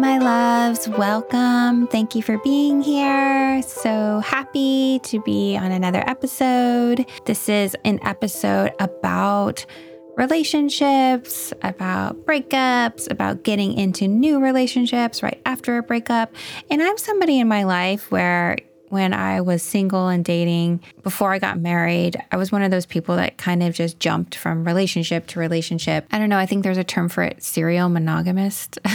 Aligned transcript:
My 0.00 0.18
loves. 0.18 0.88
Welcome. 0.88 1.86
Thank 1.86 2.14
you 2.14 2.22
for 2.22 2.38
being 2.38 2.82
here. 2.82 3.62
So 3.62 4.20
happy 4.20 5.00
to 5.04 5.20
be 5.22 5.56
on 5.56 5.72
another 5.72 6.02
episode. 6.06 7.06
This 7.24 7.48
is 7.48 7.76
an 7.84 7.98
episode 8.02 8.72
about 8.78 9.64
relationships, 10.16 11.52
about 11.62 12.16
breakups, 12.26 13.10
about 13.10 13.42
getting 13.42 13.72
into 13.74 14.06
new 14.06 14.40
relationships 14.40 15.22
right 15.22 15.40
after 15.46 15.78
a 15.78 15.82
breakup. 15.82 16.34
And 16.70 16.82
I'm 16.82 16.98
somebody 16.98 17.40
in 17.40 17.48
my 17.48 17.64
life 17.64 18.10
where 18.10 18.58
when 18.88 19.12
I 19.12 19.40
was 19.40 19.62
single 19.62 20.08
and 20.08 20.24
dating 20.24 20.82
before 21.02 21.32
I 21.32 21.38
got 21.38 21.58
married, 21.58 22.16
I 22.30 22.36
was 22.36 22.52
one 22.52 22.62
of 22.62 22.70
those 22.70 22.86
people 22.86 23.16
that 23.16 23.36
kind 23.36 23.62
of 23.62 23.74
just 23.74 23.98
jumped 23.98 24.36
from 24.36 24.64
relationship 24.64 25.26
to 25.28 25.40
relationship. 25.40 26.06
I 26.12 26.18
don't 26.18 26.28
know, 26.28 26.38
I 26.38 26.46
think 26.46 26.62
there's 26.62 26.78
a 26.78 26.84
term 26.84 27.08
for 27.08 27.22
it, 27.22 27.42
serial 27.42 27.88
monogamist. 27.88 28.78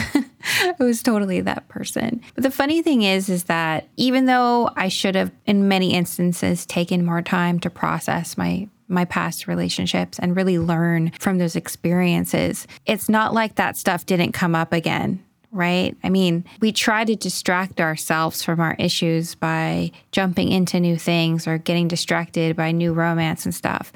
I 0.80 0.84
was 0.84 1.04
totally 1.04 1.42
that 1.42 1.68
person. 1.68 2.22
But 2.36 2.44
the 2.44 2.52
funny 2.52 2.82
thing 2.82 3.02
is 3.04 3.30
is 3.30 3.46
that 3.46 3.88
even 3.98 4.26
though 4.26 4.70
I 4.76 4.88
should 4.88 5.16
have 5.16 5.32
in 5.46 5.68
many 5.68 5.94
instances 5.94 6.66
taken 6.66 7.06
more 7.06 7.22
time 7.22 7.60
to 7.62 7.70
process 7.70 8.38
my 8.38 8.68
my 8.88 9.06
past 9.06 9.48
relationships 9.48 10.20
and 10.20 10.36
really 10.36 10.60
learn 10.60 11.14
from 11.18 11.38
those 11.38 11.56
experiences, 11.56 12.68
it's 12.86 13.08
not 13.08 13.34
like 13.34 13.56
that 13.56 13.78
stuff 13.78 14.06
didn't 14.06 14.34
come 14.34 14.56
up 14.56 14.74
again 14.74 15.24
right? 15.54 15.98
I 16.04 16.10
mean, 16.10 16.46
we 16.62 16.72
try 16.72 17.04
to 17.04 17.16
distract 17.16 17.82
ourselves 17.82 18.42
from 18.42 18.60
our 18.60 18.76
issues 18.80 19.36
by 19.36 19.92
jumping 20.12 20.50
into 20.50 20.80
new 20.80 20.98
things 20.98 21.46
or 21.46 21.58
getting 21.58 21.90
distracted 21.90 22.56
by 22.56 22.72
new 22.72 22.94
romance 22.94 23.46
and 23.46 23.54
stuff. 23.54 23.92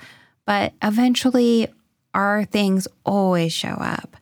But 0.46 0.74
eventually, 0.84 1.68
our 2.14 2.46
things 2.46 2.88
always 3.06 3.54
show 3.54 3.70
up. 3.70 4.18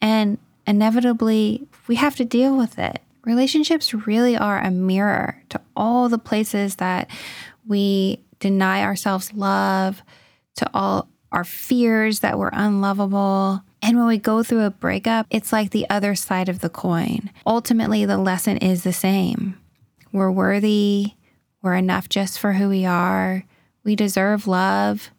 And 0.00 0.38
inevitably, 0.68 1.66
we 1.86 1.96
have 1.96 2.16
to 2.16 2.24
deal 2.24 2.56
with 2.56 2.78
it. 2.78 3.00
Relationships 3.24 3.92
really 3.92 4.36
are 4.36 4.60
a 4.60 4.70
mirror 4.70 5.42
to 5.48 5.60
all 5.76 6.08
the 6.08 6.18
places 6.18 6.76
that 6.76 7.10
we 7.66 8.22
deny 8.38 8.82
ourselves 8.82 9.32
love, 9.34 10.02
to 10.56 10.70
all 10.72 11.08
our 11.32 11.44
fears 11.44 12.20
that 12.20 12.38
we're 12.38 12.50
unlovable, 12.52 13.62
and 13.82 13.96
when 13.96 14.06
we 14.06 14.18
go 14.18 14.42
through 14.42 14.64
a 14.64 14.70
breakup, 14.70 15.26
it's 15.30 15.52
like 15.52 15.70
the 15.70 15.88
other 15.88 16.14
side 16.14 16.48
of 16.48 16.60
the 16.60 16.68
coin. 16.68 17.30
Ultimately, 17.46 18.04
the 18.04 18.18
lesson 18.18 18.56
is 18.56 18.82
the 18.82 18.92
same. 18.92 19.58
We're 20.12 20.30
worthy, 20.30 21.12
we're 21.62 21.76
enough 21.76 22.08
just 22.08 22.38
for 22.38 22.54
who 22.54 22.68
we 22.68 22.84
are, 22.84 23.44
we 23.84 23.94
deserve 23.94 24.46
love. 24.46 25.10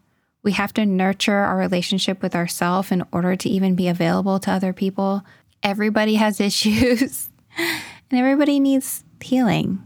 We 0.42 0.54
have 0.54 0.74
to 0.74 0.86
nurture 0.86 1.34
our 1.34 1.58
relationship 1.58 2.22
with 2.22 2.34
ourselves 2.34 2.92
in 2.92 3.04
order 3.12 3.36
to 3.36 3.50
even 3.50 3.76
be 3.76 3.90
available 3.90 4.40
to 4.40 4.52
other 4.52 4.72
people. 4.72 5.24
Everybody 5.64 6.16
has 6.16 6.40
issues 6.42 7.30
and 7.58 8.20
everybody 8.20 8.60
needs 8.60 9.04
healing. 9.22 9.84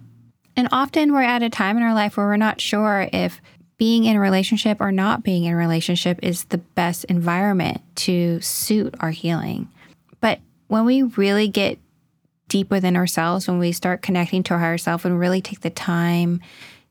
And 0.56 0.67
often 0.72 1.13
we're 1.13 1.23
at 1.23 1.41
a 1.41 1.50
time 1.50 1.78
in 1.78 1.84
our 1.84 1.94
life 1.94 2.16
where 2.16 2.28
we're 2.28 2.38
not 2.38 2.61
sure 2.61 3.09
if 3.11 3.41
being 3.78 4.06
in 4.06 4.16
a 4.16 4.19
relationship 4.19 4.79
or 4.79 4.91
not 4.91 5.23
being 5.23 5.45
in 5.45 5.53
a 5.53 5.57
relationship 5.57 6.19
is 6.22 6.45
the 6.45 6.59
best 6.59 7.06
environment 7.06 7.81
to 7.95 8.39
suit 8.39 8.94
our 9.00 9.09
healing. 9.09 9.67
But 10.22 10.39
when 10.67 10.85
we 10.85 11.03
really 11.03 11.47
get 11.47 11.79
deep 12.47 12.69
within 12.69 12.95
ourselves, 12.95 13.47
when 13.47 13.57
we 13.57 13.72
start 13.72 14.03
connecting 14.03 14.44
to 14.44 14.53
our 14.53 14.59
higher 14.59 14.78
self 14.78 15.06
and 15.06 15.19
really 15.19 15.41
take 15.41 15.62
the 15.62 15.69
time 15.69 16.39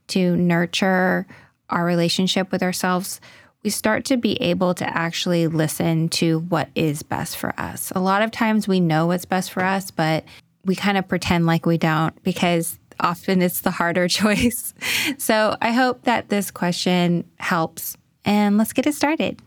to 0.08 0.36
nurture 0.36 1.26
our 1.70 1.84
relationship 1.84 2.50
with 2.50 2.62
ourselves, 2.62 3.20
we 3.64 3.70
start 3.70 4.04
to 4.06 4.16
be 4.16 4.40
able 4.42 4.74
to 4.74 4.96
actually 4.96 5.46
listen 5.46 6.08
to 6.08 6.40
what 6.40 6.68
is 6.74 7.02
best 7.02 7.36
for 7.36 7.58
us. 7.58 7.92
A 7.94 8.00
lot 8.00 8.22
of 8.22 8.30
times 8.30 8.66
we 8.66 8.80
know 8.80 9.06
what's 9.06 9.24
best 9.24 9.52
for 9.52 9.62
us, 9.62 9.90
but 9.90 10.24
we 10.64 10.74
kind 10.74 10.98
of 10.98 11.08
pretend 11.08 11.46
like 11.46 11.64
we 11.64 11.78
don't 11.78 12.20
because 12.22 12.78
often 12.98 13.40
it's 13.40 13.60
the 13.60 13.70
harder 13.70 14.08
choice. 14.08 14.74
So 15.18 15.56
I 15.60 15.72
hope 15.72 16.02
that 16.02 16.28
this 16.28 16.50
question 16.50 17.24
helps. 17.38 17.96
And 18.24 18.58
let's 18.58 18.72
get 18.72 18.86
it 18.86 18.94
started. 18.94 19.40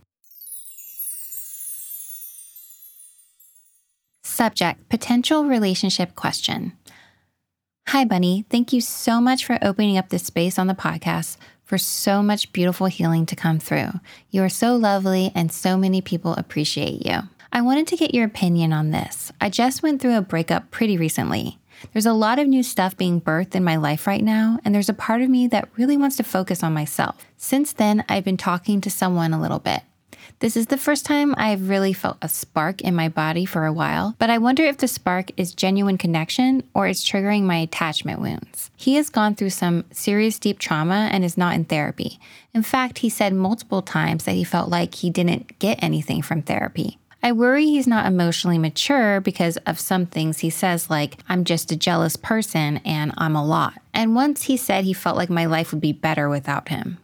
Subject 4.24 4.90
Potential 4.90 5.46
Relationship 5.46 6.16
Question. 6.16 6.74
Hi, 7.90 8.04
Bunny. 8.04 8.46
Thank 8.50 8.74
you 8.74 8.82
so 8.82 9.22
much 9.22 9.46
for 9.46 9.60
opening 9.62 9.98
up 9.98 10.10
this 10.10 10.26
space 10.26 10.60
on 10.60 10.68
the 10.68 10.74
podcast 10.74 11.38
for 11.66 11.78
so 11.78 12.24
much 12.24 12.54
beautiful 12.54 12.88
healing 12.88 13.26
to 13.26 13.36
come 13.36 13.60
through. 13.60 13.90
You 14.30 14.44
are 14.44 14.50
so 14.50 14.76
lovely, 14.76 15.32
and 15.36 15.52
so 15.52 15.76
many 15.78 16.02
people 16.02 16.34
appreciate 16.36 17.06
you. 17.06 17.24
I 17.52 17.62
wanted 17.62 17.88
to 17.88 17.98
get 17.98 18.14
your 18.14 18.26
opinion 18.26 18.72
on 18.72 18.92
this. 18.92 19.32
I 19.42 19.50
just 19.50 19.84
went 19.84 20.02
through 20.02 20.16
a 20.16 20.22
breakup 20.22 20.72
pretty 20.72 20.98
recently. 20.98 21.58
There's 21.92 22.06
a 22.06 22.14
lot 22.14 22.40
of 22.40 22.48
new 22.48 22.64
stuff 22.64 22.96
being 22.96 23.20
birthed 23.20 23.56
in 23.56 23.64
my 23.64 23.76
life 23.76 24.08
right 24.08 24.24
now, 24.24 24.60
and 24.64 24.74
there's 24.74 24.90
a 24.90 24.94
part 24.94 25.22
of 25.22 25.30
me 25.30 25.48
that 25.48 25.70
really 25.76 25.98
wants 25.98 26.18
to 26.18 26.24
focus 26.24 26.64
on 26.64 26.74
myself. 26.74 27.26
Since 27.38 27.74
then, 27.74 28.06
I've 28.08 28.24
been 28.24 28.38
talking 28.38 28.82
to 28.82 28.90
someone 28.90 29.34
a 29.34 29.42
little 29.42 29.60
bit. 29.60 29.82
This 30.40 30.58
is 30.58 30.68
the 30.68 30.78
first 30.78 31.06
time 31.06 31.34
I've 31.38 31.70
really 31.70 31.94
felt 31.94 32.18
a 32.22 32.28
spark 32.28 32.82
in 32.82 32.94
my 32.94 33.08
body 33.08 33.46
for 33.46 33.66
a 33.66 33.74
while, 33.74 34.16
but 34.20 34.30
I 34.30 34.38
wonder 34.38 34.64
if 34.64 34.78
the 34.78 34.88
spark 34.88 35.32
is 35.38 35.56
genuine 35.56 35.98
connection 35.98 36.62
or 36.74 36.88
it's 36.88 37.10
triggering 37.10 37.44
my 37.44 37.58
attachment 37.58 38.20
wounds. 38.20 38.70
He 38.76 38.96
has 38.96 39.10
gone 39.10 39.36
through 39.36 39.52
some 39.52 39.86
serious 39.92 40.38
deep 40.38 40.60
trauma 40.60 41.10
and 41.12 41.24
is 41.24 41.38
not 41.38 41.56
in 41.56 41.64
therapy. 41.64 42.20
In 42.54 42.64
fact, 42.64 43.00
he 43.00 43.10
said 43.10 43.34
multiple 43.34 43.82
times 43.82 44.26
that 44.26 44.36
he 44.36 44.44
felt 44.44 44.70
like 44.70 44.96
he 44.96 45.10
didn't 45.10 45.58
get 45.60 45.82
anything 45.82 46.22
from 46.22 46.42
therapy. 46.42 47.00
I 47.24 47.32
worry 47.32 47.66
he's 47.66 47.88
not 47.88 48.06
emotionally 48.06 48.60
mature 48.60 49.20
because 49.22 49.58
of 49.66 49.80
some 49.80 50.06
things 50.06 50.40
he 50.40 50.50
says, 50.50 50.90
like, 50.90 51.18
I'm 51.28 51.44
just 51.44 51.72
a 51.72 51.76
jealous 51.76 52.18
person 52.18 52.78
and 52.86 53.14
I'm 53.18 53.36
a 53.36 53.44
lot. 53.44 53.82
And 53.94 54.14
once 54.14 54.44
he 54.44 54.58
said 54.58 54.84
he 54.84 54.94
felt 54.94 55.18
like 55.18 55.30
my 55.30 55.46
life 55.46 55.72
would 55.72 55.82
be 55.82 55.94
better 55.94 56.30
without 56.30 56.70
him. 56.70 57.00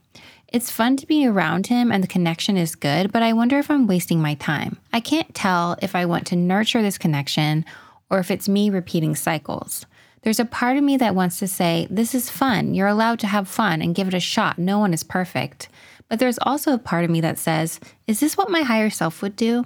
It's 0.51 0.69
fun 0.69 0.97
to 0.97 1.07
be 1.07 1.25
around 1.25 1.67
him 1.67 1.93
and 1.93 2.03
the 2.03 2.09
connection 2.09 2.57
is 2.57 2.75
good, 2.75 3.13
but 3.13 3.23
I 3.23 3.31
wonder 3.31 3.57
if 3.57 3.71
I'm 3.71 3.87
wasting 3.87 4.21
my 4.21 4.33
time. 4.33 4.77
I 4.91 4.99
can't 4.99 5.33
tell 5.33 5.77
if 5.81 5.95
I 5.95 6.05
want 6.05 6.27
to 6.27 6.35
nurture 6.35 6.81
this 6.81 6.97
connection 6.97 7.63
or 8.09 8.19
if 8.19 8.29
it's 8.29 8.49
me 8.49 8.69
repeating 8.69 9.15
cycles. 9.15 9.85
There's 10.23 10.41
a 10.41 10.45
part 10.45 10.75
of 10.75 10.83
me 10.83 10.97
that 10.97 11.15
wants 11.15 11.39
to 11.39 11.47
say, 11.47 11.87
This 11.89 12.13
is 12.13 12.29
fun. 12.29 12.73
You're 12.73 12.89
allowed 12.89 13.19
to 13.19 13.27
have 13.27 13.47
fun 13.47 13.81
and 13.81 13.95
give 13.95 14.09
it 14.09 14.13
a 14.13 14.19
shot. 14.19 14.59
No 14.59 14.77
one 14.77 14.93
is 14.93 15.05
perfect. 15.05 15.69
But 16.09 16.19
there's 16.19 16.39
also 16.41 16.73
a 16.73 16.77
part 16.77 17.05
of 17.05 17.09
me 17.09 17.21
that 17.21 17.39
says, 17.39 17.79
Is 18.05 18.19
this 18.19 18.35
what 18.35 18.51
my 18.51 18.63
higher 18.63 18.89
self 18.89 19.21
would 19.21 19.37
do? 19.37 19.65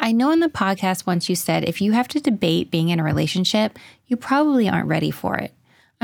I 0.00 0.12
know 0.12 0.30
in 0.30 0.40
the 0.40 0.48
podcast 0.48 1.06
once 1.06 1.28
you 1.28 1.36
said 1.36 1.64
if 1.64 1.82
you 1.82 1.92
have 1.92 2.08
to 2.08 2.20
debate 2.20 2.70
being 2.70 2.88
in 2.88 2.98
a 2.98 3.04
relationship, 3.04 3.78
you 4.06 4.16
probably 4.16 4.70
aren't 4.70 4.88
ready 4.88 5.10
for 5.10 5.36
it. 5.36 5.52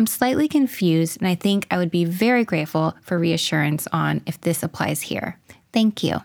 I'm 0.01 0.07
slightly 0.07 0.49
confused, 0.49 1.19
and 1.21 1.29
I 1.29 1.35
think 1.35 1.67
I 1.71 1.77
would 1.77 1.91
be 1.91 2.07
very 2.07 2.43
grateful 2.43 2.97
for 3.03 3.19
reassurance 3.19 3.87
on 3.93 4.23
if 4.25 4.41
this 4.41 4.63
applies 4.63 5.03
here. 5.03 5.39
Thank 5.75 6.03
you. 6.03 6.23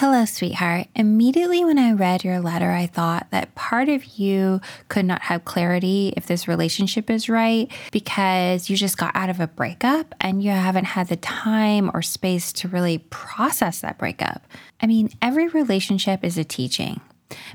Hello, 0.00 0.24
sweetheart. 0.24 0.88
Immediately 0.96 1.64
when 1.64 1.78
I 1.78 1.92
read 1.92 2.24
your 2.24 2.40
letter, 2.40 2.72
I 2.72 2.86
thought 2.86 3.28
that 3.30 3.54
part 3.54 3.88
of 3.88 4.18
you 4.18 4.60
could 4.88 5.04
not 5.04 5.22
have 5.22 5.44
clarity 5.44 6.14
if 6.16 6.26
this 6.26 6.48
relationship 6.48 7.10
is 7.10 7.28
right 7.28 7.70
because 7.92 8.68
you 8.68 8.76
just 8.76 8.98
got 8.98 9.14
out 9.14 9.30
of 9.30 9.38
a 9.38 9.46
breakup 9.46 10.12
and 10.20 10.42
you 10.42 10.50
haven't 10.50 10.86
had 10.86 11.06
the 11.06 11.16
time 11.18 11.92
or 11.94 12.02
space 12.02 12.52
to 12.54 12.66
really 12.66 12.98
process 12.98 13.82
that 13.82 13.98
breakup. 13.98 14.48
I 14.80 14.88
mean, 14.88 15.10
every 15.22 15.46
relationship 15.46 16.24
is 16.24 16.36
a 16.36 16.42
teaching 16.42 17.00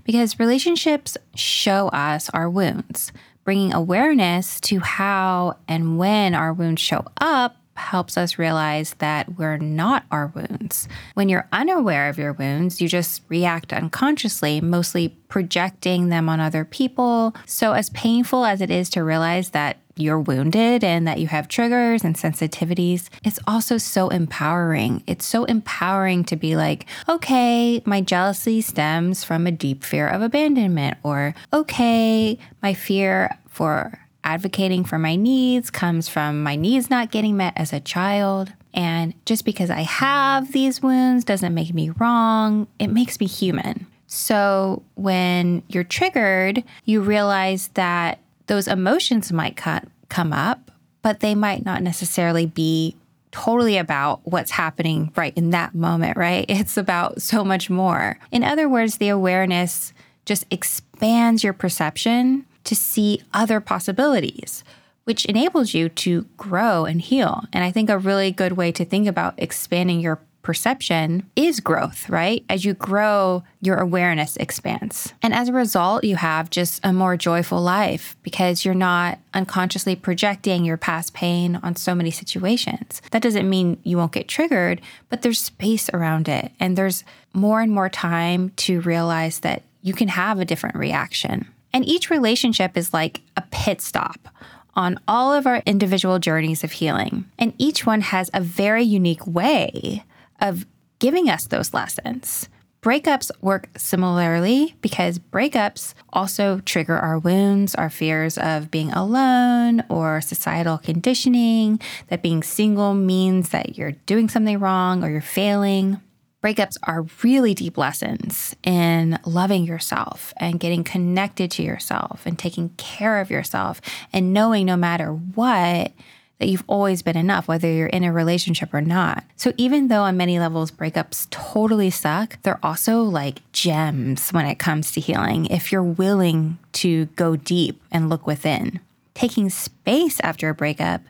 because 0.05 0.39
relationships 0.39 1.17
show 1.35 1.89
us 1.89 2.29
our 2.29 2.49
wounds. 2.49 3.11
Bringing 3.47 3.73
awareness 3.73 4.59
to 4.59 4.81
how 4.81 5.55
and 5.69 5.97
when 5.97 6.35
our 6.35 6.51
wounds 6.51 6.81
show 6.81 7.05
up 7.21 7.55
helps 7.77 8.17
us 8.17 8.37
realize 8.37 8.95
that 8.95 9.37
we're 9.37 9.55
not 9.55 10.03
our 10.11 10.27
wounds. 10.35 10.89
When 11.13 11.29
you're 11.29 11.47
unaware 11.53 12.09
of 12.09 12.17
your 12.17 12.33
wounds, 12.33 12.81
you 12.81 12.89
just 12.89 13.21
react 13.29 13.71
unconsciously, 13.71 14.59
mostly 14.59 15.15
projecting 15.29 16.09
them 16.09 16.27
on 16.27 16.41
other 16.41 16.65
people. 16.65 17.33
So, 17.45 17.71
as 17.71 17.89
painful 17.91 18.43
as 18.43 18.59
it 18.59 18.69
is 18.69 18.89
to 18.89 19.01
realize 19.01 19.51
that 19.51 19.77
you're 19.99 20.19
wounded 20.19 20.83
and 20.83 21.07
that 21.07 21.19
you 21.19 21.27
have 21.27 21.47
triggers 21.47 22.03
and 22.03 22.15
sensitivities, 22.15 23.09
it's 23.23 23.39
also 23.47 23.77
so 23.77 24.09
empowering. 24.09 25.03
It's 25.07 25.25
so 25.25 25.45
empowering 25.45 26.23
to 26.25 26.35
be 26.35 26.55
like, 26.55 26.85
okay, 27.07 27.81
my 27.85 28.01
jealousy 28.01 28.61
stems 28.61 29.23
from 29.23 29.47
a 29.47 29.51
deep 29.51 29.83
fear 29.83 30.07
of 30.07 30.21
abandonment, 30.21 30.97
or 31.03 31.35
okay, 31.53 32.37
my 32.61 32.73
fear 32.73 33.37
for 33.47 33.99
advocating 34.23 34.83
for 34.83 34.99
my 34.99 35.15
needs 35.15 35.69
comes 35.69 36.09
from 36.09 36.43
my 36.43 36.55
needs 36.55 36.89
not 36.89 37.11
getting 37.11 37.37
met 37.37 37.53
as 37.55 37.71
a 37.71 37.79
child. 37.79 38.51
And 38.73 39.13
just 39.25 39.45
because 39.45 39.69
I 39.69 39.81
have 39.81 40.51
these 40.51 40.83
wounds 40.83 41.23
doesn't 41.23 41.53
make 41.53 41.73
me 41.73 41.89
wrong, 41.91 42.67
it 42.77 42.87
makes 42.87 43.19
me 43.19 43.25
human. 43.25 43.87
So 44.07 44.83
when 44.95 45.63
you're 45.67 45.83
triggered, 45.83 46.63
you 46.85 47.01
realize 47.01 47.69
that 47.69 48.19
those 48.47 48.67
emotions 48.67 49.31
might 49.31 49.55
come 49.55 50.33
up, 50.33 50.71
but 51.01 51.19
they 51.19 51.35
might 51.35 51.65
not 51.65 51.83
necessarily 51.83 52.45
be 52.45 52.95
totally 53.31 53.77
about 53.77 54.21
what's 54.23 54.51
happening 54.51 55.11
right 55.15 55.33
in 55.37 55.51
that 55.51 55.75
moment, 55.75 56.17
right? 56.17 56.45
It's 56.49 56.77
about 56.77 57.21
so 57.21 57.43
much 57.43 57.69
more. 57.69 58.17
In 58.31 58.43
other 58.43 58.67
words, 58.67 58.97
the 58.97 59.09
awareness 59.09 59.93
just 60.25 60.45
expands 60.49 61.43
your 61.43 61.53
perception 61.53 62.45
to 62.63 62.75
see 62.75 63.21
other 63.33 63.59
possibilities, 63.61 64.63
which 65.05 65.25
enables 65.25 65.73
you 65.73 65.87
to 65.87 66.23
grow 66.35 66.85
and 66.85 66.99
heal. 67.01 67.43
And 67.53 67.63
I 67.63 67.71
think 67.71 67.89
a 67.89 67.97
really 67.97 68.31
good 68.31 68.53
way 68.53 68.71
to 68.73 68.83
think 68.83 69.07
about 69.07 69.35
expanding 69.37 70.01
your 70.01 70.19
perception 70.47 71.29
is 71.35 71.59
growth, 71.59 72.09
right? 72.09 72.45
As 72.47 72.63
you 72.63 72.73
grow, 72.73 73.43
your 73.59 73.75
awareness 73.75 74.37
expands. 74.37 75.13
And 75.21 75.33
as 75.33 75.49
a 75.49 75.53
result, 75.53 76.05
you 76.05 76.15
have 76.15 76.49
just 76.49 76.79
a 76.85 76.93
more 76.93 77.17
joyful 77.17 77.61
life 77.61 78.15
because 78.23 78.63
you're 78.63 78.73
not 78.73 79.19
unconsciously 79.33 79.97
projecting 79.97 80.63
your 80.63 80.77
past 80.77 81.13
pain 81.13 81.59
on 81.63 81.75
so 81.75 81.93
many 81.93 82.11
situations. 82.11 83.01
That 83.11 83.21
doesn't 83.21 83.49
mean 83.49 83.77
you 83.83 83.97
won't 83.97 84.13
get 84.13 84.29
triggered, 84.29 84.79
but 85.09 85.21
there's 85.21 85.37
space 85.39 85.89
around 85.93 86.29
it. 86.29 86.53
And 86.61 86.77
there's 86.77 87.03
more 87.33 87.59
and 87.59 87.73
more 87.73 87.89
time 87.89 88.51
to 88.67 88.79
realize 88.79 89.41
that 89.41 89.63
you 89.81 89.93
can 89.93 90.07
have 90.07 90.39
a 90.39 90.45
different 90.45 90.77
reaction. 90.77 91.45
And 91.73 91.85
each 91.85 92.09
relationship 92.09 92.77
is 92.77 92.93
like 92.93 93.19
a 93.35 93.43
pit 93.51 93.81
stop 93.81 94.29
on 94.77 94.97
all 95.09 95.33
of 95.33 95.45
our 95.45 95.61
individual 95.65 96.19
journeys 96.19 96.63
of 96.63 96.71
healing. 96.71 97.25
And 97.37 97.53
each 97.57 97.85
one 97.85 97.99
has 97.99 98.29
a 98.33 98.39
very 98.39 98.83
unique 98.83 99.27
way 99.27 100.05
of 100.39 100.65
giving 100.99 101.29
us 101.29 101.47
those 101.47 101.73
lessons. 101.73 102.49
Breakups 102.81 103.31
work 103.41 103.69
similarly 103.75 104.75
because 104.81 105.19
breakups 105.19 105.93
also 106.13 106.59
trigger 106.59 106.97
our 106.97 107.17
wounds, 107.17 107.75
our 107.75 107.89
fears 107.89 108.37
of 108.37 108.69
being 108.71 108.93
alone 108.93 109.83
or 109.89 110.21
societal 110.21 110.77
conditioning, 110.77 111.81
that 112.07 112.21
being 112.21 112.43
single 112.43 112.93
means 112.93 113.49
that 113.49 113.77
you're 113.77 113.93
doing 114.05 114.29
something 114.29 114.59
wrong 114.59 115.03
or 115.03 115.09
you're 115.09 115.21
failing. 115.21 115.99
Breakups 116.43 116.77
are 116.83 117.07
really 117.23 117.55
deep 117.55 117.77
lessons 117.77 118.55
in 118.63 119.19
loving 119.25 119.65
yourself 119.65 120.33
and 120.37 120.59
getting 120.59 120.83
connected 120.83 121.49
to 121.51 121.63
yourself 121.63 122.21
and 122.25 122.37
taking 122.37 122.69
care 122.77 123.19
of 123.19 123.31
yourself 123.31 123.81
and 124.13 124.33
knowing 124.33 124.67
no 124.67 124.77
matter 124.77 125.11
what 125.11 125.91
that 126.39 126.47
you've 126.47 126.63
always 126.67 127.01
been 127.01 127.17
enough, 127.17 127.47
whether 127.47 127.71
you're 127.71 127.87
in 127.87 128.03
a 128.03 128.13
relationship 128.13 128.73
or 128.73 128.81
not. 128.81 129.23
So 129.35 129.53
even 129.57 129.87
though 129.87 130.03
on 130.03 130.17
many 130.17 130.39
levels 130.39 130.71
breakups 130.71 131.29
totally 131.29 131.89
suck, 131.89 132.41
they're 132.43 132.59
also 132.63 133.01
like 133.01 133.41
gems 133.51 134.29
when 134.29 134.45
it 134.45 134.59
comes 134.59 134.91
to 134.91 135.01
healing 135.01 135.47
if 135.47 135.71
you're 135.71 135.83
willing 135.83 136.59
to 136.73 137.05
go 137.15 137.35
deep 137.35 137.81
and 137.91 138.09
look 138.09 138.27
within. 138.27 138.79
Taking 139.13 139.49
space 139.49 140.19
after 140.19 140.49
a 140.49 140.53
breakup 140.53 141.01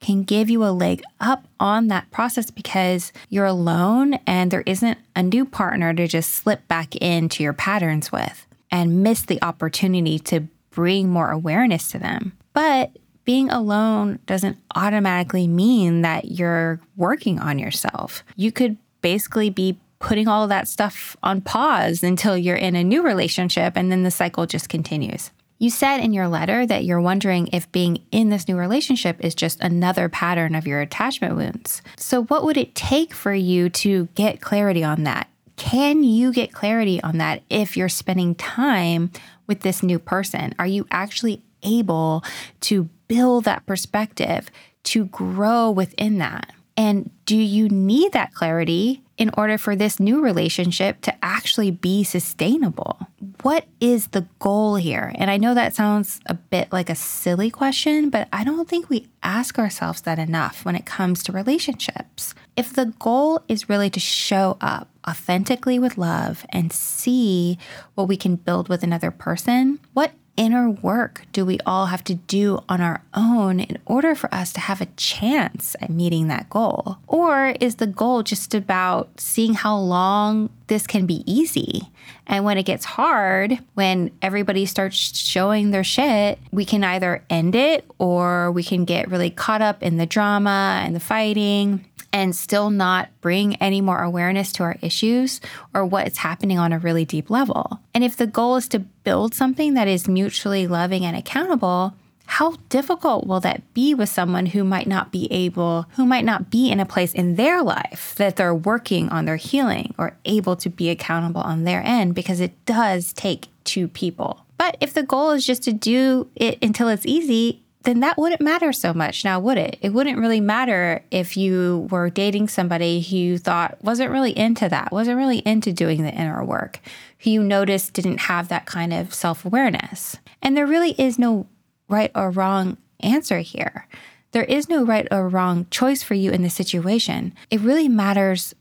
can 0.00 0.24
give 0.24 0.50
you 0.50 0.64
a 0.64 0.74
leg 0.74 1.00
up 1.20 1.46
on 1.60 1.86
that 1.88 2.10
process 2.10 2.50
because 2.50 3.12
you're 3.28 3.46
alone 3.46 4.14
and 4.26 4.50
there 4.50 4.64
isn't 4.66 4.98
a 5.14 5.22
new 5.22 5.44
partner 5.44 5.94
to 5.94 6.08
just 6.08 6.32
slip 6.32 6.66
back 6.66 6.96
into 6.96 7.42
your 7.44 7.52
patterns 7.52 8.10
with 8.10 8.46
and 8.70 9.02
miss 9.04 9.22
the 9.22 9.40
opportunity 9.42 10.18
to 10.18 10.40
bring 10.70 11.08
more 11.08 11.30
awareness 11.30 11.90
to 11.92 11.98
them. 11.98 12.32
But 12.52 12.96
being 13.24 13.50
alone 13.50 14.18
doesn't 14.26 14.58
automatically 14.74 15.46
mean 15.46 16.02
that 16.02 16.26
you're 16.26 16.80
working 16.96 17.38
on 17.38 17.58
yourself. 17.58 18.24
You 18.36 18.52
could 18.52 18.76
basically 19.00 19.50
be 19.50 19.78
putting 19.98 20.26
all 20.26 20.48
that 20.48 20.66
stuff 20.66 21.16
on 21.22 21.40
pause 21.40 22.02
until 22.02 22.36
you're 22.36 22.56
in 22.56 22.74
a 22.74 22.82
new 22.82 23.02
relationship 23.02 23.74
and 23.76 23.90
then 23.90 24.02
the 24.02 24.10
cycle 24.10 24.46
just 24.46 24.68
continues. 24.68 25.30
You 25.58 25.70
said 25.70 25.98
in 25.98 26.12
your 26.12 26.26
letter 26.26 26.66
that 26.66 26.84
you're 26.84 27.00
wondering 27.00 27.48
if 27.52 27.70
being 27.70 28.02
in 28.10 28.30
this 28.30 28.48
new 28.48 28.56
relationship 28.56 29.24
is 29.24 29.32
just 29.32 29.60
another 29.60 30.08
pattern 30.08 30.56
of 30.56 30.66
your 30.66 30.80
attachment 30.80 31.36
wounds. 31.36 31.82
So, 31.96 32.24
what 32.24 32.42
would 32.42 32.56
it 32.56 32.74
take 32.74 33.14
for 33.14 33.32
you 33.32 33.68
to 33.70 34.08
get 34.16 34.40
clarity 34.40 34.82
on 34.82 35.04
that? 35.04 35.28
Can 35.54 36.02
you 36.02 36.32
get 36.32 36.52
clarity 36.52 37.00
on 37.04 37.18
that 37.18 37.44
if 37.48 37.76
you're 37.76 37.88
spending 37.88 38.34
time 38.34 39.12
with 39.46 39.60
this 39.60 39.84
new 39.84 40.00
person? 40.00 40.52
Are 40.58 40.66
you 40.66 40.84
actually 40.90 41.44
able 41.62 42.24
to 42.62 42.88
build 43.12 43.44
that 43.44 43.66
perspective, 43.66 44.50
to 44.84 45.04
grow 45.06 45.70
within 45.70 46.18
that? 46.18 46.50
And 46.78 47.10
do 47.26 47.36
you 47.36 47.68
need 47.68 48.12
that 48.12 48.32
clarity 48.32 49.02
in 49.18 49.30
order 49.36 49.58
for 49.58 49.76
this 49.76 50.00
new 50.00 50.22
relationship 50.22 51.02
to 51.02 51.14
actually 51.22 51.70
be 51.70 52.02
sustainable? 52.02 53.06
What 53.42 53.66
is 53.80 54.08
the 54.08 54.26
goal 54.38 54.76
here? 54.76 55.12
And 55.16 55.30
I 55.30 55.36
know 55.36 55.52
that 55.52 55.74
sounds 55.74 56.20
a 56.24 56.34
bit 56.34 56.72
like 56.72 56.88
a 56.88 56.94
silly 56.94 57.50
question, 57.50 58.08
but 58.08 58.28
I 58.32 58.44
don't 58.44 58.66
think 58.66 58.88
we 58.88 59.08
ask 59.22 59.58
ourselves 59.58 60.00
that 60.00 60.18
enough 60.18 60.64
when 60.64 60.74
it 60.74 60.86
comes 60.86 61.22
to 61.24 61.32
relationships. 61.32 62.34
If 62.56 62.72
the 62.72 62.94
goal 62.98 63.42
is 63.46 63.68
really 63.68 63.90
to 63.90 64.00
show 64.00 64.56
up 64.62 64.88
authentically 65.06 65.78
with 65.78 65.98
love 65.98 66.46
and 66.48 66.72
see 66.72 67.58
what 67.94 68.08
we 68.08 68.16
can 68.16 68.36
build 68.36 68.70
with 68.70 68.82
another 68.82 69.10
person, 69.10 69.78
what 69.92 70.12
inner 70.36 70.70
work 70.70 71.26
do 71.32 71.44
we 71.44 71.58
all 71.66 71.86
have 71.86 72.02
to 72.04 72.14
do 72.14 72.58
on 72.68 72.80
our 72.80 73.02
own 73.14 73.60
in 73.60 73.78
order 73.86 74.14
for 74.14 74.32
us 74.34 74.52
to 74.52 74.60
have 74.60 74.80
a 74.80 74.86
chance 74.96 75.76
at 75.80 75.90
meeting 75.90 76.28
that 76.28 76.48
goal? 76.50 76.98
Or 77.06 77.54
is 77.60 77.76
the 77.76 77.86
goal 77.86 78.22
just 78.22 78.54
about 78.54 79.20
seeing 79.20 79.54
how 79.54 79.76
long 79.76 80.50
this 80.68 80.86
can 80.86 81.06
be 81.06 81.22
easy? 81.30 81.82
And 82.26 82.44
when 82.44 82.56
it 82.56 82.64
gets 82.64 82.84
hard, 82.84 83.58
when 83.74 84.10
everybody 84.22 84.64
starts 84.66 84.96
showing 84.96 85.70
their 85.70 85.84
shit, 85.84 86.38
we 86.50 86.64
can 86.64 86.84
either 86.84 87.24
end 87.28 87.54
it 87.54 87.84
or 87.98 88.50
we 88.52 88.62
can 88.62 88.84
get 88.84 89.10
really 89.10 89.30
caught 89.30 89.62
up 89.62 89.82
in 89.82 89.96
the 89.96 90.06
drama 90.06 90.80
and 90.84 90.94
the 90.94 91.00
fighting 91.00 91.84
and 92.12 92.36
still 92.36 92.70
not 92.70 93.08
bring 93.20 93.56
any 93.56 93.80
more 93.80 94.02
awareness 94.02 94.52
to 94.52 94.62
our 94.62 94.76
issues 94.82 95.40
or 95.74 95.84
what's 95.84 96.18
happening 96.18 96.58
on 96.58 96.72
a 96.72 96.78
really 96.78 97.04
deep 97.04 97.30
level. 97.30 97.80
And 97.94 98.04
if 98.04 98.16
the 98.16 98.26
goal 98.26 98.56
is 98.56 98.68
to 98.68 98.80
build 98.80 99.34
something 99.34 99.74
that 99.74 99.88
is 99.88 100.08
mutually 100.08 100.66
loving 100.66 101.04
and 101.04 101.16
accountable, 101.16 101.94
how 102.26 102.56
difficult 102.68 103.26
will 103.26 103.40
that 103.40 103.74
be 103.74 103.94
with 103.94 104.08
someone 104.08 104.46
who 104.46 104.64
might 104.64 104.86
not 104.86 105.12
be 105.12 105.30
able, 105.30 105.86
who 105.96 106.06
might 106.06 106.24
not 106.24 106.50
be 106.50 106.70
in 106.70 106.80
a 106.80 106.86
place 106.86 107.12
in 107.12 107.36
their 107.36 107.62
life 107.62 108.14
that 108.16 108.36
they're 108.36 108.54
working 108.54 109.08
on 109.08 109.24
their 109.24 109.36
healing 109.36 109.94
or 109.98 110.16
able 110.24 110.56
to 110.56 110.70
be 110.70 110.88
accountable 110.88 111.40
on 111.40 111.64
their 111.64 111.82
end? 111.84 112.14
Because 112.14 112.40
it 112.40 112.64
does 112.64 113.12
take 113.12 113.48
two 113.64 113.88
people. 113.88 114.44
But 114.56 114.76
if 114.80 114.94
the 114.94 115.02
goal 115.02 115.32
is 115.32 115.44
just 115.44 115.64
to 115.64 115.72
do 115.72 116.28
it 116.36 116.58
until 116.62 116.88
it's 116.88 117.04
easy, 117.04 117.61
then 117.84 118.00
that 118.00 118.18
wouldn't 118.18 118.40
matter 118.40 118.72
so 118.72 118.92
much 118.94 119.24
now, 119.24 119.40
would 119.40 119.58
it? 119.58 119.78
It 119.80 119.90
wouldn't 119.90 120.18
really 120.18 120.40
matter 120.40 121.02
if 121.10 121.36
you 121.36 121.88
were 121.90 122.10
dating 122.10 122.48
somebody 122.48 123.00
who 123.00 123.16
you 123.16 123.38
thought 123.38 123.78
wasn't 123.82 124.10
really 124.10 124.36
into 124.36 124.68
that, 124.68 124.92
wasn't 124.92 125.18
really 125.18 125.38
into 125.38 125.72
doing 125.72 126.02
the 126.02 126.12
inner 126.12 126.44
work, 126.44 126.80
who 127.20 127.30
you 127.30 127.42
noticed 127.42 127.92
didn't 127.92 128.18
have 128.18 128.48
that 128.48 128.66
kind 128.66 128.92
of 128.92 129.12
self 129.12 129.44
awareness. 129.44 130.16
And 130.40 130.56
there 130.56 130.66
really 130.66 130.92
is 130.92 131.18
no 131.18 131.46
right 131.88 132.10
or 132.14 132.30
wrong 132.30 132.76
answer 133.00 133.38
here. 133.38 133.86
There 134.32 134.44
is 134.44 134.68
no 134.68 134.84
right 134.84 135.06
or 135.10 135.28
wrong 135.28 135.66
choice 135.70 136.02
for 136.02 136.14
you 136.14 136.30
in 136.30 136.42
the 136.42 136.50
situation. 136.50 137.34
It 137.50 137.60
really 137.60 137.88
matters 137.88 138.54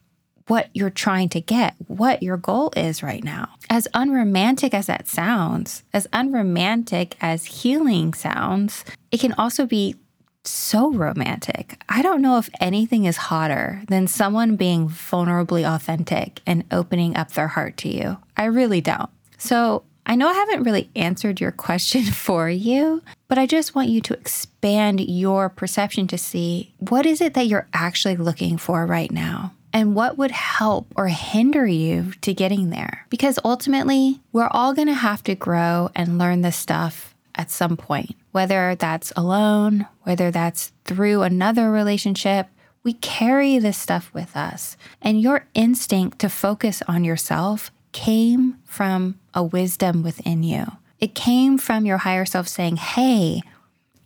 what 0.52 0.70
you're 0.74 0.90
trying 0.90 1.30
to 1.30 1.40
get, 1.40 1.76
what 1.88 2.22
your 2.22 2.36
goal 2.36 2.74
is 2.76 3.02
right 3.02 3.24
now. 3.24 3.48
As 3.70 3.88
unromantic 3.94 4.74
as 4.74 4.88
that 4.88 5.08
sounds, 5.08 5.84
as 5.94 6.08
unromantic 6.12 7.16
as 7.22 7.46
healing 7.46 8.14
sounds, 8.14 8.84
it 9.12 9.22
can 9.22 9.32
also 9.38 9.66
be 9.66 9.96
so 10.44 10.92
romantic. 10.92 11.82
I 11.88 12.02
don't 12.02 12.22
know 12.22 12.38
if 12.38 12.50
anything 12.60 13.06
is 13.06 13.16
hotter 13.16 13.82
than 13.88 14.08
someone 14.08 14.58
being 14.58 14.90
vulnerably 14.90 15.64
authentic 15.64 16.42
and 16.46 16.66
opening 16.70 17.16
up 17.16 17.32
their 17.32 17.48
heart 17.48 17.78
to 17.78 17.88
you. 17.88 18.18
I 18.36 18.44
really 18.46 18.82
don't. 18.82 19.10
So, 19.38 19.84
I 20.06 20.16
know 20.16 20.28
I 20.28 20.34
haven't 20.34 20.64
really 20.64 20.90
answered 20.98 21.40
your 21.40 21.54
question 21.54 22.04
for 22.26 22.50
you, 22.50 23.02
but 23.30 23.38
I 23.38 23.46
just 23.46 23.74
want 23.74 23.88
you 23.88 24.02
to 24.02 24.14
expand 24.16 25.00
your 25.00 25.48
perception 25.48 26.08
to 26.08 26.18
see 26.18 26.74
what 26.80 27.06
is 27.06 27.22
it 27.22 27.36
that 27.36 27.48
you're 27.48 27.70
actually 27.72 28.18
looking 28.18 28.58
for 28.58 28.86
right 28.86 29.12
now? 29.12 29.54
And 29.74 29.96
what 29.96 30.18
would 30.18 30.32
help 30.32 30.88
or 30.96 31.08
hinder 31.08 31.66
you 31.66 32.12
to 32.22 32.34
getting 32.34 32.70
there. 32.70 33.06
Because 33.10 33.40
ultimately, 33.44 34.20
we're 34.32 34.48
all 34.52 34.74
going 34.74 34.88
to 34.88 34.94
have 34.94 35.24
to 35.24 35.36
grow 35.36 35.90
and 35.96 36.18
learn 36.18 36.42
this 36.42 36.56
stuff 36.56 37.16
at 37.36 37.52
some 37.52 37.78
point, 37.78 38.16
whether 38.32 38.76
that's 38.76 39.14
alone, 39.16 39.88
whether 40.04 40.32
that's 40.32 40.72
through 40.86 41.22
another 41.22 41.72
relationship. 41.72 42.48
We 42.84 42.94
carry 42.94 43.60
this 43.60 43.78
stuff 43.78 44.12
with 44.14 44.36
us. 44.36 44.76
And 45.02 45.22
your 45.22 45.46
instinct 45.54 46.20
to 46.20 46.30
focus 46.30 46.82
on 46.88 47.04
yourself 47.04 47.72
came 47.92 48.58
from 48.66 49.20
a 49.34 49.44
wisdom 49.44 50.04
within 50.04 50.44
you. 50.44 50.66
It 51.00 51.16
came 51.16 51.58
from 51.58 51.86
your 51.86 52.00
higher 52.00 52.26
self 52.26 52.48
saying, 52.48 52.78
Hey, 52.78 53.42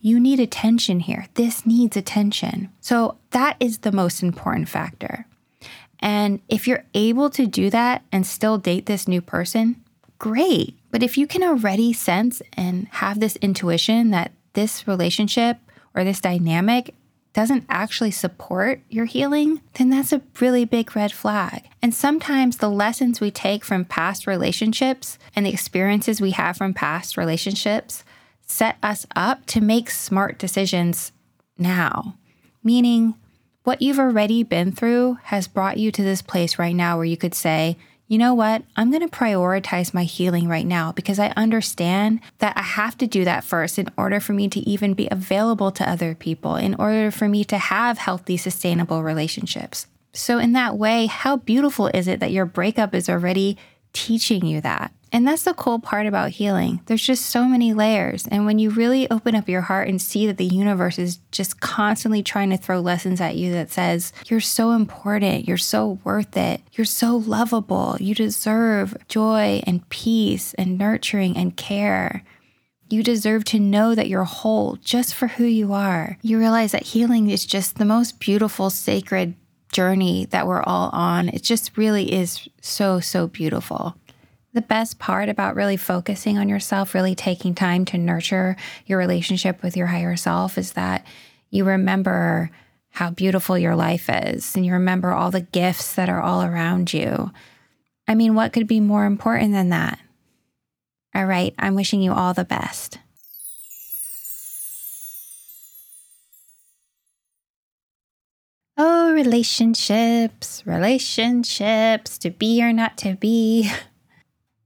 you 0.00 0.20
need 0.20 0.40
attention 0.40 1.00
here. 1.00 1.26
This 1.34 1.66
needs 1.66 1.96
attention. 1.96 2.70
So 2.80 3.16
that 3.30 3.56
is 3.58 3.78
the 3.78 3.92
most 3.92 4.22
important 4.22 4.68
factor. 4.68 5.26
And 6.00 6.40
if 6.48 6.66
you're 6.66 6.84
able 6.94 7.30
to 7.30 7.46
do 7.46 7.70
that 7.70 8.04
and 8.12 8.26
still 8.26 8.58
date 8.58 8.86
this 8.86 9.08
new 9.08 9.20
person, 9.20 9.82
great. 10.18 10.78
But 10.90 11.02
if 11.02 11.16
you 11.16 11.26
can 11.26 11.42
already 11.42 11.92
sense 11.92 12.42
and 12.54 12.88
have 12.88 13.20
this 13.20 13.36
intuition 13.36 14.10
that 14.10 14.32
this 14.54 14.86
relationship 14.88 15.58
or 15.94 16.04
this 16.04 16.20
dynamic 16.20 16.94
doesn't 17.32 17.66
actually 17.68 18.10
support 18.10 18.80
your 18.88 19.04
healing, 19.04 19.60
then 19.74 19.90
that's 19.90 20.12
a 20.12 20.22
really 20.40 20.64
big 20.64 20.96
red 20.96 21.12
flag. 21.12 21.64
And 21.82 21.94
sometimes 21.94 22.56
the 22.56 22.70
lessons 22.70 23.20
we 23.20 23.30
take 23.30 23.62
from 23.62 23.84
past 23.84 24.26
relationships 24.26 25.18
and 25.34 25.44
the 25.44 25.52
experiences 25.52 26.18
we 26.18 26.30
have 26.30 26.56
from 26.56 26.72
past 26.72 27.18
relationships 27.18 28.04
set 28.46 28.78
us 28.82 29.06
up 29.14 29.44
to 29.46 29.60
make 29.60 29.90
smart 29.90 30.38
decisions 30.38 31.12
now. 31.58 32.16
Meaning, 32.64 33.14
what 33.66 33.82
you've 33.82 33.98
already 33.98 34.44
been 34.44 34.70
through 34.70 35.18
has 35.24 35.48
brought 35.48 35.76
you 35.76 35.90
to 35.90 36.00
this 36.00 36.22
place 36.22 36.56
right 36.56 36.76
now 36.76 36.96
where 36.96 37.04
you 37.04 37.16
could 37.16 37.34
say, 37.34 37.76
you 38.06 38.16
know 38.16 38.32
what? 38.32 38.62
I'm 38.76 38.92
going 38.92 39.02
to 39.02 39.08
prioritize 39.08 39.92
my 39.92 40.04
healing 40.04 40.46
right 40.46 40.64
now 40.64 40.92
because 40.92 41.18
I 41.18 41.32
understand 41.36 42.20
that 42.38 42.56
I 42.56 42.62
have 42.62 42.96
to 42.98 43.08
do 43.08 43.24
that 43.24 43.42
first 43.42 43.76
in 43.76 43.90
order 43.98 44.20
for 44.20 44.34
me 44.34 44.48
to 44.50 44.60
even 44.60 44.94
be 44.94 45.08
available 45.10 45.72
to 45.72 45.90
other 45.90 46.14
people, 46.14 46.54
in 46.54 46.76
order 46.76 47.10
for 47.10 47.28
me 47.28 47.42
to 47.42 47.58
have 47.58 47.98
healthy, 47.98 48.36
sustainable 48.36 49.02
relationships. 49.02 49.88
So, 50.12 50.38
in 50.38 50.52
that 50.52 50.78
way, 50.78 51.06
how 51.06 51.38
beautiful 51.38 51.88
is 51.88 52.06
it 52.06 52.20
that 52.20 52.30
your 52.30 52.46
breakup 52.46 52.94
is 52.94 53.08
already 53.08 53.58
teaching 53.96 54.44
you 54.44 54.60
that? 54.60 54.92
And 55.12 55.26
that's 55.26 55.44
the 55.44 55.54
cool 55.54 55.78
part 55.78 56.06
about 56.06 56.30
healing. 56.30 56.82
There's 56.86 57.02
just 57.02 57.26
so 57.26 57.44
many 57.44 57.72
layers. 57.72 58.26
And 58.26 58.44
when 58.44 58.58
you 58.58 58.68
really 58.68 59.10
open 59.10 59.34
up 59.34 59.48
your 59.48 59.62
heart 59.62 59.88
and 59.88 60.02
see 60.02 60.26
that 60.26 60.36
the 60.36 60.44
universe 60.44 60.98
is 60.98 61.20
just 61.32 61.60
constantly 61.60 62.22
trying 62.22 62.50
to 62.50 62.58
throw 62.58 62.80
lessons 62.80 63.20
at 63.20 63.36
you 63.36 63.52
that 63.52 63.70
says, 63.70 64.12
you're 64.26 64.40
so 64.40 64.72
important, 64.72 65.48
you're 65.48 65.56
so 65.56 65.98
worth 66.04 66.36
it, 66.36 66.60
you're 66.72 66.84
so 66.84 67.16
lovable, 67.16 67.96
you 67.98 68.14
deserve 68.14 68.94
joy 69.08 69.62
and 69.66 69.88
peace 69.88 70.52
and 70.54 70.76
nurturing 70.76 71.36
and 71.36 71.56
care. 71.56 72.22
You 72.90 73.02
deserve 73.02 73.44
to 73.46 73.58
know 73.58 73.94
that 73.94 74.08
you're 74.08 74.24
whole 74.24 74.76
just 74.76 75.14
for 75.14 75.28
who 75.28 75.44
you 75.44 75.72
are. 75.72 76.18
You 76.20 76.38
realize 76.38 76.72
that 76.72 76.82
healing 76.82 77.30
is 77.30 77.46
just 77.46 77.78
the 77.78 77.84
most 77.84 78.20
beautiful, 78.20 78.70
sacred 78.70 79.34
journey 79.72 80.26
that 80.26 80.46
we're 80.46 80.62
all 80.62 80.90
on. 80.92 81.28
It 81.28 81.42
just 81.42 81.76
really 81.76 82.12
is 82.12 82.48
so, 82.60 83.00
so 83.00 83.26
beautiful. 83.26 83.96
The 84.52 84.62
best 84.62 84.98
part 84.98 85.28
about 85.28 85.54
really 85.54 85.76
focusing 85.76 86.38
on 86.38 86.48
yourself, 86.48 86.94
really 86.94 87.14
taking 87.14 87.54
time 87.54 87.84
to 87.86 87.98
nurture 87.98 88.56
your 88.86 88.98
relationship 88.98 89.62
with 89.62 89.76
your 89.76 89.88
higher 89.88 90.16
self 90.16 90.56
is 90.56 90.72
that 90.72 91.04
you 91.50 91.64
remember 91.64 92.50
how 92.90 93.10
beautiful 93.10 93.58
your 93.58 93.76
life 93.76 94.08
is 94.08 94.56
and 94.56 94.64
you 94.64 94.72
remember 94.72 95.12
all 95.12 95.30
the 95.30 95.42
gifts 95.42 95.94
that 95.94 96.08
are 96.08 96.22
all 96.22 96.42
around 96.42 96.94
you. 96.94 97.30
I 98.08 98.14
mean, 98.14 98.34
what 98.34 98.54
could 98.54 98.66
be 98.66 98.80
more 98.80 99.04
important 99.04 99.52
than 99.52 99.68
that? 99.68 99.98
All 101.14 101.26
right, 101.26 101.54
I'm 101.58 101.74
wishing 101.74 102.00
you 102.00 102.12
all 102.12 102.32
the 102.32 102.44
best. 102.44 102.98
Oh, 108.78 109.14
relationships, 109.14 110.62
relationships, 110.66 112.18
to 112.18 112.28
be 112.30 112.62
or 112.62 112.72
not 112.72 112.98
to 112.98 113.14
be. 113.14 113.70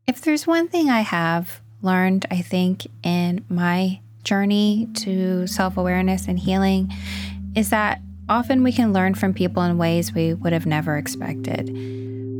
If 0.06 0.22
there's 0.22 0.44
one 0.44 0.66
thing 0.66 0.90
I 0.90 1.02
have 1.02 1.60
learned, 1.82 2.26
I 2.32 2.40
think, 2.40 2.88
in 3.04 3.44
my 3.48 4.00
journey 4.24 4.88
to 4.94 5.46
self 5.46 5.76
awareness 5.76 6.26
and 6.26 6.36
healing, 6.36 6.92
is 7.54 7.70
that 7.70 8.00
often 8.28 8.64
we 8.64 8.72
can 8.72 8.92
learn 8.92 9.14
from 9.14 9.32
people 9.32 9.62
in 9.62 9.78
ways 9.78 10.12
we 10.12 10.34
would 10.34 10.52
have 10.52 10.66
never 10.66 10.96
expected. 10.96 11.68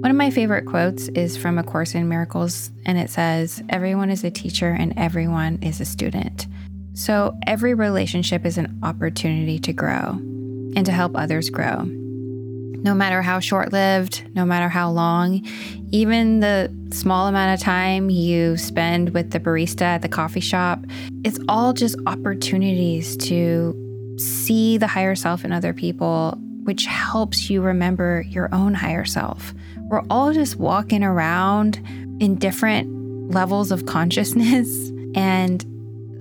One 0.02 0.10
of 0.10 0.16
my 0.16 0.30
favorite 0.30 0.66
quotes 0.66 1.06
is 1.10 1.36
from 1.36 1.58
A 1.58 1.62
Course 1.62 1.94
in 1.94 2.08
Miracles, 2.08 2.72
and 2.84 2.98
it 2.98 3.08
says, 3.08 3.62
Everyone 3.68 4.10
is 4.10 4.24
a 4.24 4.32
teacher 4.32 4.70
and 4.70 4.92
everyone 4.96 5.62
is 5.62 5.80
a 5.80 5.84
student. 5.84 6.48
So 6.94 7.38
every 7.46 7.74
relationship 7.74 8.44
is 8.44 8.58
an 8.58 8.80
opportunity 8.82 9.60
to 9.60 9.72
grow 9.72 10.18
and 10.76 10.86
to 10.86 10.92
help 10.92 11.16
others 11.16 11.50
grow 11.50 11.86
no 12.82 12.94
matter 12.94 13.22
how 13.22 13.40
short 13.40 13.72
lived, 13.72 14.22
no 14.34 14.44
matter 14.44 14.68
how 14.68 14.90
long, 14.90 15.46
even 15.90 16.40
the 16.40 16.72
small 16.90 17.26
amount 17.26 17.54
of 17.54 17.64
time 17.64 18.10
you 18.10 18.56
spend 18.56 19.10
with 19.10 19.30
the 19.30 19.40
barista 19.40 19.82
at 19.82 20.02
the 20.02 20.08
coffee 20.08 20.40
shop, 20.40 20.84
it's 21.24 21.38
all 21.48 21.72
just 21.72 21.96
opportunities 22.06 23.16
to 23.18 23.76
see 24.18 24.78
the 24.78 24.86
higher 24.86 25.14
self 25.14 25.44
in 25.44 25.52
other 25.52 25.72
people, 25.72 26.38
which 26.64 26.86
helps 26.86 27.50
you 27.50 27.60
remember 27.60 28.24
your 28.28 28.52
own 28.54 28.74
higher 28.74 29.04
self. 29.04 29.52
We're 29.88 30.04
all 30.08 30.32
just 30.32 30.56
walking 30.56 31.02
around 31.02 31.76
in 32.20 32.36
different 32.36 33.32
levels 33.32 33.70
of 33.70 33.86
consciousness. 33.86 34.92
And 35.12 35.66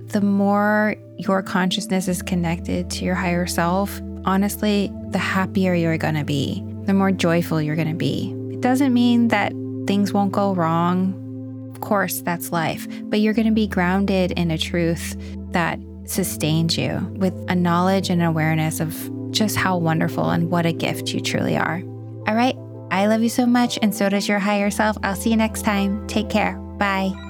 the 0.08 0.20
more 0.20 0.96
your 1.16 1.44
consciousness 1.44 2.08
is 2.08 2.22
connected 2.22 2.90
to 2.90 3.04
your 3.04 3.14
higher 3.14 3.46
self, 3.46 4.00
honestly, 4.24 4.92
the 5.10 5.18
happier 5.18 5.74
you're 5.74 5.98
going 5.98 6.14
to 6.14 6.24
be, 6.24 6.62
the 6.84 6.94
more 6.94 7.12
joyful 7.12 7.60
you're 7.60 7.76
going 7.76 7.88
to 7.88 7.94
be. 7.94 8.34
It 8.52 8.60
doesn't 8.60 8.92
mean 8.92 9.28
that 9.28 9.52
things 9.86 10.12
won't 10.12 10.32
go 10.32 10.54
wrong. 10.54 11.70
Of 11.74 11.80
course, 11.80 12.20
that's 12.22 12.52
life, 12.52 12.86
but 13.04 13.20
you're 13.20 13.34
going 13.34 13.48
to 13.48 13.52
be 13.52 13.66
grounded 13.66 14.32
in 14.32 14.50
a 14.50 14.58
truth 14.58 15.16
that 15.52 15.78
sustains 16.04 16.76
you 16.76 16.98
with 17.16 17.34
a 17.48 17.54
knowledge 17.54 18.10
and 18.10 18.22
awareness 18.22 18.80
of 18.80 19.10
just 19.30 19.56
how 19.56 19.76
wonderful 19.76 20.30
and 20.30 20.50
what 20.50 20.66
a 20.66 20.72
gift 20.72 21.12
you 21.12 21.20
truly 21.20 21.56
are. 21.56 21.82
All 22.26 22.34
right, 22.34 22.56
I 22.90 23.06
love 23.06 23.22
you 23.22 23.28
so 23.28 23.46
much, 23.46 23.78
and 23.80 23.94
so 23.94 24.08
does 24.08 24.28
your 24.28 24.40
higher 24.40 24.70
self. 24.70 24.96
I'll 25.02 25.14
see 25.14 25.30
you 25.30 25.36
next 25.36 25.62
time. 25.62 26.06
Take 26.06 26.28
care. 26.28 26.56
Bye. 26.78 27.29